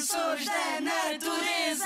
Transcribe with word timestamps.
Defensores 0.00 0.46
da 0.46 0.80
natureza. 0.80 1.84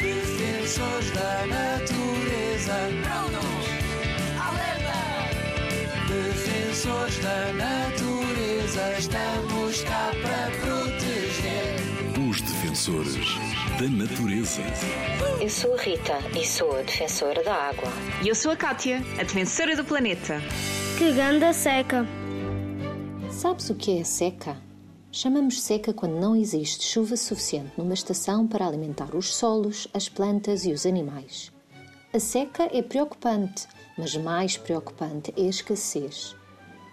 Defensores 0.00 1.10
da 1.10 1.46
natureza. 1.48 2.74
Prontos. 3.02 3.66
Alerta. 4.38 4.94
Defensores 6.06 7.18
da 7.18 7.52
natureza. 7.54 8.98
Estamos 9.00 9.82
cá 9.82 10.12
para 10.22 10.50
proteger. 10.60 11.74
Os 12.30 12.40
defensores 12.40 13.34
da 13.80 13.88
natureza. 13.88 14.62
Eu 15.40 15.50
sou 15.50 15.74
a 15.74 15.82
Rita 15.82 16.18
e 16.38 16.46
sou 16.46 16.78
a 16.78 16.82
defensora 16.82 17.42
da 17.42 17.52
água. 17.52 17.88
E 18.22 18.28
eu 18.28 18.34
sou 18.36 18.52
a 18.52 18.56
Kátia, 18.56 19.02
a 19.18 19.24
defensora 19.24 19.74
do 19.74 19.84
planeta. 19.84 20.40
Que 20.98 21.10
ganda 21.10 21.52
seca! 21.52 22.06
Sabes 23.28 23.70
o 23.70 23.74
que 23.74 23.98
é 23.98 24.04
seca? 24.04 24.65
Chamamos 25.18 25.62
seca 25.62 25.94
quando 25.94 26.20
não 26.20 26.36
existe 26.36 26.84
chuva 26.84 27.16
suficiente 27.16 27.72
numa 27.78 27.94
estação 27.94 28.46
para 28.46 28.66
alimentar 28.66 29.16
os 29.16 29.34
solos, 29.34 29.88
as 29.94 30.10
plantas 30.10 30.66
e 30.66 30.72
os 30.74 30.84
animais. 30.84 31.50
A 32.12 32.20
seca 32.20 32.68
é 32.70 32.82
preocupante, 32.82 33.66
mas 33.96 34.14
mais 34.14 34.58
preocupante 34.58 35.32
é 35.34 35.40
a 35.40 35.48
escassez. 35.48 36.36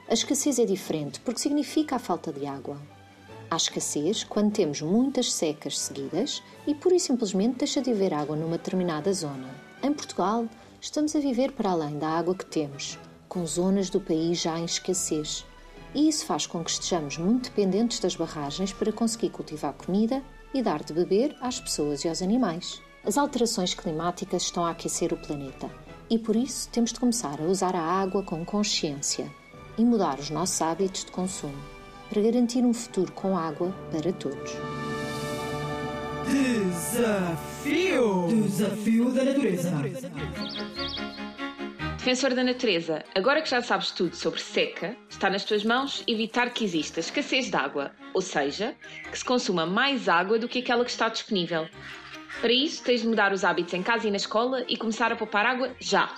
A 0.07 0.13
escassez 0.13 0.57
é 0.57 0.63
diferente 0.63 1.19
porque 1.19 1.41
significa 1.41 1.97
a 1.97 1.99
falta 1.99 2.31
de 2.31 2.45
água. 2.45 2.77
Há 3.51 3.57
escassez 3.57 4.23
quando 4.23 4.53
temos 4.53 4.81
muitas 4.81 5.33
secas 5.33 5.77
seguidas 5.77 6.41
e 6.65 6.73
pura 6.73 6.95
e 6.95 7.01
simplesmente 7.01 7.57
deixa 7.57 7.81
de 7.81 7.91
haver 7.91 8.13
água 8.13 8.37
numa 8.37 8.57
determinada 8.57 9.11
zona. 9.11 9.53
Em 9.83 9.91
Portugal, 9.91 10.47
estamos 10.79 11.13
a 11.13 11.19
viver 11.19 11.51
para 11.51 11.71
além 11.71 11.99
da 11.99 12.07
água 12.07 12.33
que 12.33 12.45
temos, 12.45 12.97
com 13.27 13.45
zonas 13.45 13.89
do 13.89 13.99
país 13.99 14.39
já 14.39 14.57
em 14.57 14.63
escassez. 14.63 15.45
E 15.93 16.09
isso 16.09 16.25
faz 16.25 16.45
com 16.45 16.63
que 16.63 16.71
estejamos 16.71 17.17
muito 17.17 17.49
dependentes 17.49 17.99
das 17.99 18.15
barragens 18.15 18.73
para 18.73 18.91
conseguir 18.91 19.29
cultivar 19.29 19.73
comida 19.73 20.23
e 20.53 20.61
dar 20.61 20.83
de 20.83 20.93
beber 20.93 21.35
às 21.41 21.59
pessoas 21.59 22.03
e 22.03 22.09
aos 22.09 22.21
animais. 22.21 22.81
As 23.05 23.17
alterações 23.17 23.73
climáticas 23.73 24.43
estão 24.43 24.65
a 24.65 24.71
aquecer 24.71 25.13
o 25.13 25.17
planeta 25.17 25.69
e 26.09 26.17
por 26.17 26.35
isso 26.35 26.69
temos 26.69 26.93
de 26.93 26.99
começar 26.99 27.39
a 27.39 27.45
usar 27.45 27.75
a 27.75 27.81
água 27.81 28.23
com 28.23 28.45
consciência 28.45 29.29
e 29.77 29.83
mudar 29.83 30.19
os 30.19 30.29
nossos 30.29 30.61
hábitos 30.61 31.05
de 31.05 31.11
consumo 31.11 31.57
para 32.09 32.21
garantir 32.21 32.63
um 32.63 32.73
futuro 32.73 33.11
com 33.11 33.37
água 33.37 33.73
para 33.91 34.13
todos. 34.13 34.53
Desafio! 36.29 38.27
Desafio 38.27 39.11
da 39.11 39.23
natureza. 39.23 39.71
Defensor 42.03 42.33
da 42.33 42.43
natureza, 42.43 43.01
agora 43.15 43.41
que 43.41 43.49
já 43.49 43.61
sabes 43.61 43.91
tudo 43.91 44.13
sobre 44.13 44.41
seca, 44.41 44.93
está 45.09 45.29
nas 45.29 45.45
tuas 45.45 45.63
mãos 45.63 46.03
evitar 46.05 46.49
que 46.49 46.65
exista 46.65 46.99
escassez 46.99 47.49
de 47.49 47.55
água, 47.55 47.93
ou 48.13 48.19
seja, 48.19 48.75
que 49.09 49.17
se 49.17 49.23
consuma 49.23 49.65
mais 49.65 50.09
água 50.09 50.37
do 50.37 50.49
que 50.49 50.59
aquela 50.59 50.83
que 50.83 50.91
está 50.91 51.07
disponível. 51.07 51.65
Para 52.41 52.51
isso, 52.51 52.83
tens 52.83 53.03
de 53.03 53.07
mudar 53.07 53.31
os 53.31 53.45
hábitos 53.45 53.73
em 53.73 53.81
casa 53.81 54.05
e 54.05 54.11
na 54.11 54.17
escola 54.17 54.65
e 54.67 54.75
começar 54.75 55.13
a 55.13 55.15
poupar 55.15 55.45
água 55.45 55.73
já. 55.79 56.13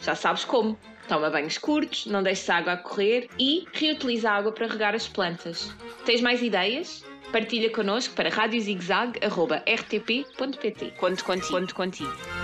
Já 0.00 0.14
sabes 0.14 0.44
como. 0.44 0.78
Toma 1.08 1.30
banhos 1.30 1.58
curtos, 1.58 2.06
não 2.06 2.22
deixes 2.22 2.48
a 2.48 2.58
água 2.58 2.74
a 2.74 2.76
correr 2.76 3.28
e 3.36 3.66
reutiliza 3.72 4.30
a 4.30 4.36
água 4.36 4.52
para 4.52 4.68
regar 4.68 4.94
as 4.94 5.08
plantas. 5.08 5.74
Tens 6.04 6.20
mais 6.20 6.42
ideias? 6.42 7.04
Partilha 7.32 7.72
connosco 7.72 8.14
para 8.14 8.30
radiozigzag.rtp.pt. 8.30 10.92
Conto 10.96 11.24
contigo. 11.24 11.48
Conto 11.48 11.74
contigo. 11.74 12.43